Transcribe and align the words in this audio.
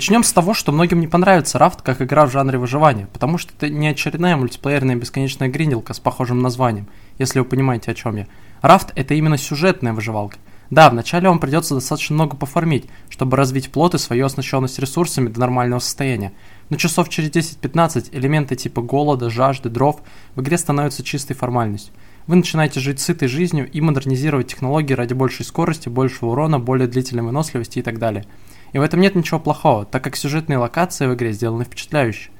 Начнем 0.00 0.24
с 0.24 0.32
того, 0.32 0.54
что 0.54 0.72
многим 0.72 0.98
не 1.00 1.08
понравится 1.08 1.58
Рафт 1.58 1.82
как 1.82 2.00
игра 2.00 2.24
в 2.24 2.32
жанре 2.32 2.56
выживания, 2.56 3.06
потому 3.12 3.36
что 3.36 3.52
это 3.54 3.68
не 3.68 3.86
очередная 3.86 4.34
мультиплеерная 4.34 4.96
бесконечная 4.96 5.50
гринделка 5.50 5.92
с 5.92 6.00
похожим 6.00 6.40
названием, 6.40 6.88
если 7.18 7.38
вы 7.38 7.44
понимаете 7.44 7.90
о 7.90 7.94
чем 7.94 8.16
я. 8.16 8.26
Рафт 8.62 8.92
это 8.96 9.12
именно 9.12 9.36
сюжетная 9.36 9.92
выживалка. 9.92 10.38
Да, 10.70 10.88
вначале 10.88 11.28
вам 11.28 11.38
придется 11.38 11.74
достаточно 11.74 12.14
много 12.14 12.34
пофармить, 12.34 12.86
чтобы 13.10 13.36
развить 13.36 13.70
плод 13.70 13.94
и 13.94 13.98
свою 13.98 14.24
оснащенность 14.24 14.78
ресурсами 14.78 15.28
до 15.28 15.40
нормального 15.40 15.80
состояния. 15.80 16.32
Но 16.70 16.78
часов 16.78 17.10
через 17.10 17.28
10-15 17.28 18.08
элементы 18.12 18.56
типа 18.56 18.80
голода, 18.80 19.28
жажды, 19.28 19.68
дров 19.68 20.00
в 20.34 20.40
игре 20.40 20.56
становятся 20.56 21.02
чистой 21.02 21.34
формальностью. 21.34 21.92
Вы 22.26 22.36
начинаете 22.36 22.80
жить 22.80 23.00
сытой 23.00 23.28
жизнью 23.28 23.70
и 23.70 23.82
модернизировать 23.82 24.46
технологии 24.46 24.94
ради 24.94 25.12
большей 25.12 25.44
скорости, 25.44 25.90
большего 25.90 26.30
урона, 26.30 26.58
более 26.58 26.88
длительной 26.88 27.22
выносливости 27.22 27.80
и 27.80 27.82
так 27.82 27.98
далее. 27.98 28.24
И 28.72 28.78
в 28.78 28.82
этом 28.82 29.00
нет 29.00 29.14
ничего 29.14 29.40
плохого, 29.40 29.84
так 29.84 30.04
как 30.04 30.16
сюжетные 30.16 30.58
локации 30.58 31.06
в 31.06 31.14
игре 31.14 31.32
сделаны 31.32 31.64
впечатляюще. 31.64 32.30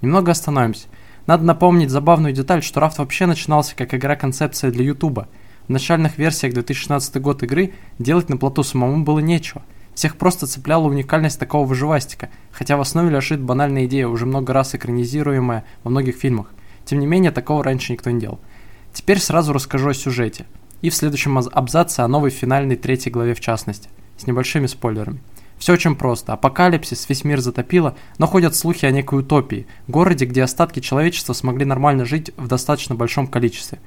Немного 0.00 0.32
остановимся. 0.32 0.88
Надо 1.26 1.44
напомнить 1.44 1.90
забавную 1.90 2.34
деталь, 2.34 2.62
что 2.62 2.80
Рафт 2.80 2.98
вообще 2.98 3.26
начинался 3.26 3.74
как 3.74 3.94
игра-концепция 3.94 4.70
для 4.70 4.84
Ютуба. 4.84 5.28
В 5.66 5.70
начальных 5.70 6.18
версиях 6.18 6.52
2016 6.52 7.20
год 7.20 7.42
игры 7.42 7.72
делать 7.98 8.28
на 8.28 8.36
плоту 8.36 8.62
самому 8.62 9.04
было 9.04 9.20
нечего. 9.20 9.62
Всех 9.94 10.16
просто 10.16 10.46
цепляла 10.46 10.86
уникальность 10.88 11.38
такого 11.38 11.66
выживастика, 11.66 12.28
хотя 12.52 12.76
в 12.76 12.80
основе 12.80 13.10
лежит 13.10 13.40
банальная 13.40 13.86
идея, 13.86 14.08
уже 14.08 14.26
много 14.26 14.52
раз 14.52 14.74
экранизируемая 14.74 15.64
во 15.84 15.90
многих 15.90 16.16
фильмах. 16.16 16.48
Тем 16.84 16.98
не 16.98 17.06
менее, 17.06 17.30
такого 17.30 17.64
раньше 17.64 17.92
никто 17.92 18.10
не 18.10 18.20
делал. 18.20 18.40
Теперь 18.92 19.20
сразу 19.20 19.52
расскажу 19.52 19.90
о 19.90 19.94
сюжете. 19.94 20.46
И 20.82 20.90
в 20.90 20.94
следующем 20.94 21.38
абзаце 21.38 22.00
о 22.00 22.08
новой 22.08 22.30
финальной 22.30 22.76
третьей 22.76 23.10
главе 23.10 23.34
в 23.34 23.40
частности, 23.40 23.88
с 24.18 24.26
небольшими 24.26 24.66
спойлерами. 24.66 25.20
Все 25.64 25.72
очень 25.72 25.96
просто. 25.96 26.34
Апокалипсис, 26.34 27.08
весь 27.08 27.24
мир 27.24 27.40
затопило, 27.40 27.96
но 28.18 28.26
ходят 28.26 28.54
слухи 28.54 28.84
о 28.84 28.90
некой 28.90 29.20
утопии, 29.20 29.66
городе, 29.88 30.26
где 30.26 30.42
остатки 30.42 30.80
человечества 30.80 31.32
смогли 31.32 31.64
нормально 31.64 32.04
жить 32.04 32.32
в 32.36 32.48
достаточно 32.48 32.94
большом 32.94 33.26
количестве. 33.26 33.78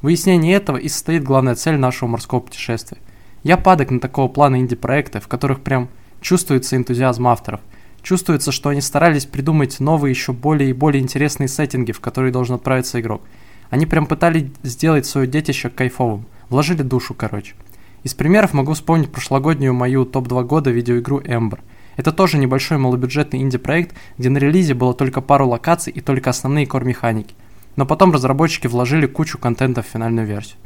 Выяснение 0.00 0.56
этого 0.56 0.78
и 0.78 0.88
состоит 0.88 1.24
главная 1.24 1.54
цель 1.54 1.76
нашего 1.76 2.08
морского 2.08 2.40
путешествия. 2.40 2.96
Я 3.42 3.58
падок 3.58 3.90
на 3.90 4.00
такого 4.00 4.28
плана 4.28 4.56
инди-проекты, 4.56 5.20
в 5.20 5.28
которых 5.28 5.60
прям 5.60 5.90
чувствуется 6.22 6.74
энтузиазм 6.74 7.26
авторов. 7.26 7.60
Чувствуется, 8.00 8.50
что 8.50 8.70
они 8.70 8.80
старались 8.80 9.26
придумать 9.26 9.78
новые, 9.78 10.12
еще 10.12 10.32
более 10.32 10.70
и 10.70 10.72
более 10.72 11.02
интересные 11.02 11.48
сеттинги, 11.48 11.92
в 11.92 12.00
которые 12.00 12.32
должен 12.32 12.54
отправиться 12.54 12.98
игрок. 12.98 13.20
Они 13.68 13.84
прям 13.84 14.06
пытались 14.06 14.46
сделать 14.62 15.04
свое 15.04 15.26
детище 15.26 15.68
кайфовым. 15.68 16.24
Вложили 16.48 16.80
душу, 16.80 17.12
короче. 17.12 17.56
Из 18.02 18.14
примеров 18.14 18.52
могу 18.52 18.72
вспомнить 18.74 19.10
прошлогоднюю 19.10 19.74
мою 19.74 20.04
топ-2 20.04 20.44
года 20.44 20.70
видеоигру 20.70 21.20
Ember. 21.20 21.60
Это 21.96 22.12
тоже 22.12 22.38
небольшой 22.38 22.78
малобюджетный 22.78 23.40
инди-проект, 23.40 23.96
где 24.18 24.28
на 24.28 24.38
релизе 24.38 24.74
было 24.74 24.94
только 24.94 25.20
пару 25.20 25.48
локаций 25.48 25.92
и 25.92 26.00
только 26.00 26.30
основные 26.30 26.66
кор-механики. 26.66 27.34
Но 27.74 27.86
потом 27.86 28.12
разработчики 28.12 28.66
вложили 28.66 29.06
кучу 29.06 29.38
контента 29.38 29.82
в 29.82 29.86
финальную 29.86 30.26
версию. 30.26 30.58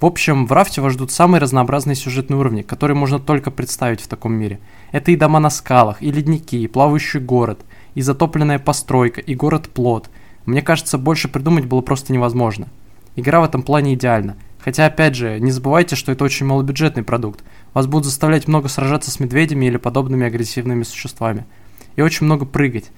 В 0.00 0.06
общем, 0.06 0.46
в 0.46 0.52
Рафте 0.52 0.80
вас 0.80 0.94
ждут 0.94 1.10
самые 1.10 1.40
разнообразные 1.40 1.94
сюжетные 1.94 2.38
уровни, 2.38 2.62
которые 2.62 2.96
можно 2.96 3.18
только 3.18 3.50
представить 3.50 4.00
в 4.00 4.08
таком 4.08 4.32
мире. 4.32 4.58
Это 4.92 5.10
и 5.10 5.16
дома 5.16 5.40
на 5.40 5.50
скалах, 5.50 6.02
и 6.02 6.10
ледники, 6.10 6.62
и 6.62 6.68
плавающий 6.68 7.20
город, 7.20 7.60
и 7.94 8.00
затопленная 8.00 8.58
постройка, 8.58 9.20
и 9.20 9.34
город-плод. 9.34 10.08
Мне 10.46 10.62
кажется, 10.62 10.96
больше 10.96 11.28
придумать 11.28 11.66
было 11.66 11.82
просто 11.82 12.14
невозможно. 12.14 12.68
Игра 13.16 13.40
в 13.40 13.44
этом 13.44 13.62
плане 13.62 13.94
идеальна– 13.94 14.36
Хотя, 14.62 14.86
опять 14.86 15.14
же, 15.14 15.40
не 15.40 15.50
забывайте, 15.50 15.96
что 15.96 16.12
это 16.12 16.24
очень 16.24 16.46
малобюджетный 16.46 17.02
продукт. 17.02 17.42
Вас 17.72 17.86
будут 17.86 18.04
заставлять 18.04 18.46
много 18.46 18.68
сражаться 18.68 19.10
с 19.10 19.18
медведями 19.18 19.66
или 19.66 19.78
подобными 19.78 20.26
агрессивными 20.26 20.82
существами. 20.82 21.46
И 21.96 22.02
очень 22.02 22.26
много 22.26 22.44
прыгать. 22.44 22.90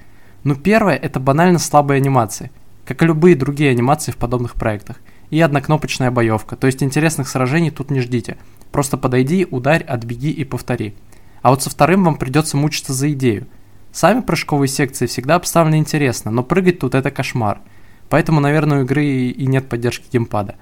Но 0.44 0.56
первое– 0.56 0.96
это 1.02 1.20
банально 1.20 1.58
слабые 1.58 1.98
анимации, 1.98 2.50
как 2.84 3.02
и 3.02 3.06
любые 3.06 3.36
другие 3.36 3.70
анимации 3.70 4.10
в 4.10 4.16
подобных 4.16 4.54
проектах. 4.54 4.96
И 5.30 5.40
однокнопочная 5.40 6.10
боевка, 6.10 6.56
то 6.56 6.66
есть 6.66 6.82
интересных 6.82 7.28
сражений 7.28 7.70
тут 7.70 7.90
не 7.90 8.00
ждите. 8.00 8.36
Просто 8.70 8.98
подойди, 8.98 9.46
ударь, 9.50 9.82
отбеги 9.82 10.30
и 10.30 10.44
повтори. 10.44 10.94
А 11.42 11.50
вот 11.50 11.62
со 11.62 11.70
вторым 11.70 12.04
вам 12.04 12.16
придется 12.16 12.56
мучиться 12.56 12.92
за 12.92 13.12
идею. 13.12 13.46
Сами 13.92 14.20
прыжковые 14.20 14.68
секции 14.68 15.06
всегда 15.06 15.36
обставлены 15.36 15.76
интересно, 15.76 16.30
но 16.30 16.42
прыгать 16.42 16.80
тут 16.80 16.94
это 16.94 17.10
кошмар. 17.10 17.60
Поэтому, 18.08 18.40
наверное, 18.40 18.80
у 18.80 18.82
игры 18.82 19.04
и 19.04 19.46
нет 19.46 19.68
поддержки 19.68 20.04
геймпада. 20.12 20.56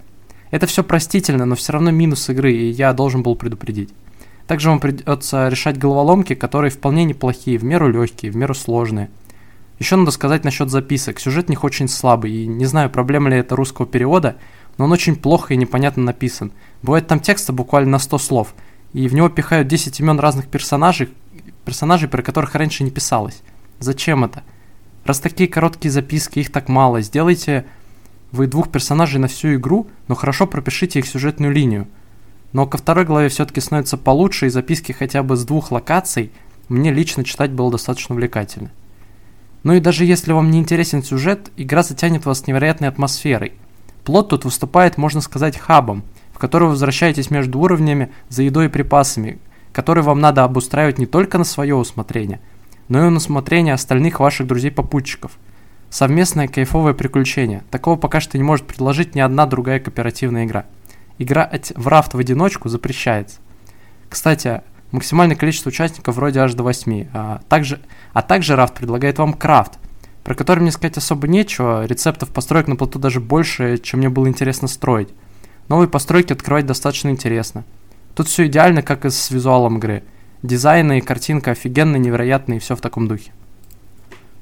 Это 0.50 0.66
все 0.66 0.82
простительно, 0.82 1.46
но 1.46 1.54
все 1.54 1.72
равно 1.72 1.90
минус 1.90 2.28
игры, 2.28 2.52
и 2.52 2.70
я 2.70 2.92
должен 2.92 3.22
был 3.22 3.36
предупредить. 3.36 3.90
Также 4.46 4.68
вам 4.68 4.80
придется 4.80 5.48
решать 5.48 5.78
головоломки, 5.78 6.34
которые 6.34 6.72
вполне 6.72 7.04
неплохие, 7.04 7.58
в 7.58 7.64
меру 7.64 7.88
легкие, 7.88 8.32
в 8.32 8.36
меру 8.36 8.54
сложные. 8.54 9.08
Еще 9.78 9.96
надо 9.96 10.10
сказать 10.10 10.44
насчет 10.44 10.70
записок. 10.70 11.20
Сюжет 11.20 11.48
них 11.48 11.62
очень 11.62 11.88
слабый, 11.88 12.32
и 12.32 12.46
не 12.46 12.66
знаю, 12.66 12.90
проблема 12.90 13.30
ли 13.30 13.36
это 13.36 13.54
русского 13.54 13.86
перевода, 13.86 14.36
но 14.76 14.86
он 14.86 14.92
очень 14.92 15.14
плохо 15.14 15.54
и 15.54 15.56
непонятно 15.56 16.02
написан. 16.02 16.52
Бывает 16.82 17.06
там 17.06 17.20
текста 17.20 17.52
буквально 17.52 17.92
на 17.92 17.98
100 17.98 18.18
слов, 18.18 18.54
и 18.92 19.06
в 19.08 19.14
него 19.14 19.28
пихают 19.28 19.68
10 19.68 20.00
имен 20.00 20.18
разных 20.18 20.48
персонажей, 20.48 21.10
персонажей, 21.64 22.08
про 22.08 22.22
которых 22.22 22.54
раньше 22.56 22.82
не 22.82 22.90
писалось. 22.90 23.42
Зачем 23.78 24.24
это? 24.24 24.42
Раз 25.04 25.20
такие 25.20 25.48
короткие 25.48 25.92
записки, 25.92 26.40
их 26.40 26.50
так 26.50 26.68
мало, 26.68 27.00
сделайте 27.00 27.66
вы 28.32 28.46
двух 28.46 28.70
персонажей 28.70 29.20
на 29.20 29.28
всю 29.28 29.54
игру, 29.54 29.88
но 30.08 30.14
хорошо 30.14 30.46
пропишите 30.46 30.98
их 30.98 31.06
сюжетную 31.06 31.52
линию. 31.52 31.88
Но 32.52 32.66
ко 32.66 32.78
второй 32.78 33.04
главе 33.04 33.28
все-таки 33.28 33.60
становится 33.60 33.96
получше, 33.96 34.46
и 34.46 34.50
записки 34.50 34.92
хотя 34.92 35.22
бы 35.22 35.36
с 35.36 35.44
двух 35.44 35.70
локаций 35.70 36.30
мне 36.68 36.92
лично 36.92 37.24
читать 37.24 37.50
было 37.50 37.70
достаточно 37.70 38.14
увлекательно. 38.14 38.70
Ну 39.62 39.74
и 39.74 39.80
даже 39.80 40.04
если 40.04 40.32
вам 40.32 40.50
не 40.50 40.58
интересен 40.58 41.02
сюжет, 41.02 41.50
игра 41.56 41.82
затянет 41.82 42.24
вас 42.24 42.46
невероятной 42.46 42.88
атмосферой. 42.88 43.52
Плот 44.04 44.30
тут 44.30 44.44
выступает, 44.44 44.96
можно 44.96 45.20
сказать, 45.20 45.58
хабом, 45.58 46.02
в 46.32 46.38
который 46.38 46.64
вы 46.64 46.70
возвращаетесь 46.70 47.30
между 47.30 47.58
уровнями 47.58 48.10
за 48.28 48.42
едой 48.42 48.66
и 48.66 48.68
припасами, 48.68 49.38
которые 49.72 50.02
вам 50.02 50.20
надо 50.20 50.44
обустраивать 50.44 50.98
не 50.98 51.06
только 51.06 51.36
на 51.36 51.44
свое 51.44 51.74
усмотрение, 51.74 52.40
но 52.88 53.06
и 53.06 53.10
на 53.10 53.16
усмотрение 53.16 53.74
остальных 53.74 54.20
ваших 54.20 54.46
друзей-попутчиков– 54.46 55.32
Совместное 55.90 56.46
кайфовое 56.46 56.94
приключение. 56.94 57.64
Такого 57.68 57.96
пока 57.96 58.20
что 58.20 58.38
не 58.38 58.44
может 58.44 58.64
предложить 58.64 59.16
ни 59.16 59.20
одна 59.20 59.44
другая 59.44 59.80
кооперативная 59.80 60.44
игра. 60.44 60.64
Играть 61.18 61.72
в 61.74 61.88
рафт 61.88 62.14
в 62.14 62.18
одиночку 62.18 62.68
запрещается. 62.68 63.40
Кстати, 64.08 64.62
максимальное 64.92 65.34
количество 65.34 65.68
участников 65.68 66.14
вроде 66.14 66.40
аж 66.40 66.54
до 66.54 66.62
8. 66.62 67.08
А 67.12 67.40
также, 67.48 67.80
а 68.12 68.22
также 68.22 68.54
рафт 68.54 68.74
предлагает 68.74 69.18
вам 69.18 69.34
крафт, 69.34 69.80
про 70.22 70.36
который 70.36 70.60
мне 70.60 70.70
сказать 70.70 70.96
особо 70.96 71.26
нечего. 71.26 71.84
Рецептов 71.84 72.28
построек 72.30 72.68
на 72.68 72.76
плоту 72.76 73.00
даже 73.00 73.18
больше, 73.18 73.76
чем 73.78 73.98
мне 73.98 74.08
было 74.08 74.28
интересно 74.28 74.68
строить. 74.68 75.08
Новые 75.66 75.88
постройки 75.88 76.32
открывать 76.32 76.66
достаточно 76.66 77.08
интересно. 77.08 77.64
Тут 78.14 78.28
все 78.28 78.46
идеально, 78.46 78.82
как 78.82 79.04
и 79.04 79.10
с 79.10 79.30
визуалом 79.32 79.78
игры. 79.78 80.04
Дизайн 80.44 80.92
и 80.92 81.00
картинка 81.00 81.50
офигенные, 81.50 81.98
невероятные 81.98 82.58
и 82.58 82.60
все 82.60 82.76
в 82.76 82.80
таком 82.80 83.08
духе. 83.08 83.32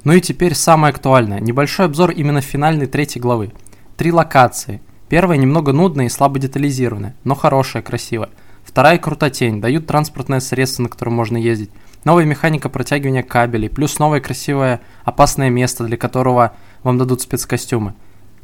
Ну 0.09 0.15
и 0.15 0.23
теперь 0.23 0.55
самое 0.55 0.91
актуальное. 0.91 1.39
Небольшой 1.39 1.85
обзор 1.85 2.13
именно 2.13 2.41
финальной 2.41 2.87
третьей 2.87 3.21
главы. 3.21 3.53
Три 3.99 4.11
локации. 4.11 4.81
Первая 5.11 5.37
немного 5.37 5.75
нудная 5.75 6.07
и 6.07 6.09
слабо 6.09 6.39
детализированная, 6.39 7.15
но 7.25 7.35
хорошая, 7.35 7.83
красивая. 7.83 8.31
Вторая 8.65 8.97
крутотень, 8.97 9.61
дают 9.61 9.87
транспортное 9.87 10.41
средство, 10.41 10.85
на 10.85 10.89
котором 10.89 11.13
можно 11.13 11.37
ездить. 11.37 11.69
Новая 12.05 12.25
механика 12.25 12.71
протягивания 12.71 13.23
кабелей, 13.23 13.69
плюс 13.69 13.99
новое 13.99 14.21
красивое 14.21 14.81
опасное 15.05 15.51
место, 15.51 15.85
для 15.85 15.99
которого 15.99 16.55
вам 16.85 16.97
дадут 16.97 17.21
спецкостюмы. 17.21 17.93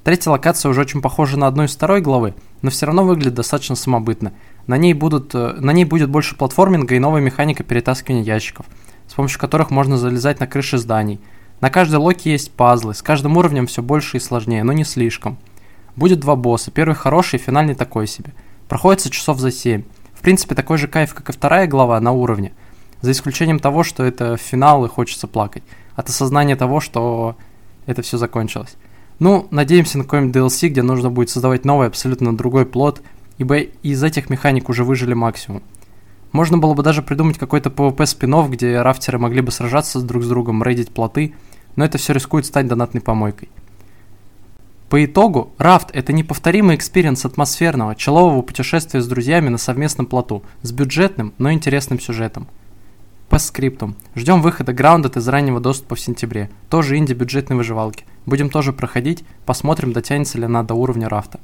Третья 0.02 0.32
локация 0.32 0.68
уже 0.68 0.82
очень 0.82 1.00
похожа 1.00 1.38
на 1.38 1.46
одну 1.46 1.64
из 1.64 1.74
второй 1.74 2.02
главы, 2.02 2.34
но 2.60 2.68
все 2.68 2.84
равно 2.84 3.06
выглядит 3.06 3.32
достаточно 3.32 3.74
самобытно. 3.74 4.34
На 4.66 4.76
ней, 4.76 4.92
будут, 4.92 5.34
э, 5.34 5.54
на 5.58 5.70
ней 5.70 5.86
будет 5.86 6.10
больше 6.10 6.36
платформинга 6.36 6.94
и 6.94 6.98
новая 6.98 7.22
механика 7.22 7.62
перетаскивания 7.62 8.22
ящиков, 8.22 8.66
с 9.08 9.14
помощью 9.14 9.40
которых 9.40 9.70
можно 9.70 9.96
залезать 9.96 10.40
на 10.40 10.46
крыши 10.46 10.76
зданий– 10.76 11.22
на 11.60 11.70
каждой 11.70 11.96
локе 11.96 12.32
есть 12.32 12.50
пазлы, 12.52 12.94
с 12.94 13.02
каждым 13.02 13.36
уровнем 13.36 13.66
все 13.66 13.82
больше 13.82 14.16
и 14.16 14.20
сложнее, 14.20 14.64
но 14.64 14.72
не 14.72 14.84
слишком. 14.84 15.38
Будет 15.96 16.20
два 16.20 16.36
босса, 16.36 16.70
первый 16.70 16.94
хороший, 16.94 17.38
финальный 17.38 17.74
такой 17.74 18.06
себе. 18.06 18.32
Проходится 18.68 19.10
часов 19.10 19.38
за 19.38 19.50
7. 19.50 19.82
В 20.12 20.20
принципе, 20.20 20.54
такой 20.54 20.78
же 20.78 20.88
кайф, 20.88 21.14
как 21.14 21.28
и 21.28 21.32
вторая 21.32 21.66
глава 21.66 22.00
на 22.00 22.12
уровне. 22.12 22.52
За 23.00 23.12
исключением 23.12 23.60
того, 23.60 23.84
что 23.84 24.02
это 24.02 24.36
финал 24.36 24.84
и 24.84 24.88
хочется 24.88 25.26
плакать. 25.26 25.62
От 25.94 26.08
осознания 26.08 26.56
того, 26.56 26.80
что 26.80 27.36
это 27.86 28.02
все 28.02 28.18
закончилось. 28.18 28.76
Ну, 29.18 29.46
надеемся 29.50 29.98
на 29.98 30.04
какой-нибудь 30.04 30.34
DLC, 30.34 30.68
где 30.68 30.82
нужно 30.82 31.10
будет 31.10 31.30
создавать 31.30 31.64
новый, 31.64 31.86
абсолютно 31.86 32.36
другой 32.36 32.66
плот, 32.66 33.02
ибо 33.38 33.58
из 33.58 34.02
этих 34.02 34.30
механик 34.30 34.68
уже 34.68 34.84
выжали 34.84 35.14
максимум. 35.14 35.62
Можно 36.34 36.58
было 36.58 36.74
бы 36.74 36.82
даже 36.82 37.00
придумать 37.00 37.38
какой-то 37.38 37.70
PvP 37.70 38.04
spin 38.04 38.50
где 38.50 38.82
рафтеры 38.82 39.18
могли 39.18 39.40
бы 39.40 39.50
сражаться 39.50 40.02
друг 40.02 40.22
с 40.22 40.28
другом, 40.28 40.62
рейдить 40.62 40.90
плоты– 40.90 41.32
но 41.76 41.84
это 41.84 41.98
все 41.98 42.12
рискует 42.12 42.46
стать 42.46 42.66
донатной 42.66 43.00
помойкой. 43.00 43.48
По 44.88 45.04
итогу, 45.04 45.52
Raft– 45.58 45.90
это 45.92 46.12
неповторимый 46.12 46.76
experience 46.76 47.24
атмосферного, 47.24 47.96
chill 47.96 48.19
ового 48.19 48.42
путешествия 48.42 49.00
с 49.00 49.08
друзьями 49.08 49.48
на 49.48 49.58
совместном 49.58 50.06
плоту, 50.06 50.44
с 50.62 50.70
бюджетным, 50.72 51.32
но 51.38 51.52
интересным 51.52 51.98
сюжетом. 51.98 52.46
По 53.28 53.38
скриптум. 53.38 53.96
Ждем 54.14 54.40
выхода 54.42 54.72
Grounded 54.72 55.18
из 55.18 55.26
раннего 55.26 55.58
доступа 55.58 55.96
в 55.96 56.00
сентябре. 56.00 56.50
Тоже 56.68 56.96
инди-бюджетной 56.96 57.56
выживалки. 57.56 58.04
Будем 58.26 58.50
тоже 58.50 58.72
проходить, 58.72 59.24
посмотрим, 59.46 59.92
дотянется 59.92 60.38
ли 60.38 60.44
она 60.44 60.62
до 60.62 60.74
уровня 60.74 61.08
рафта. 61.08 61.40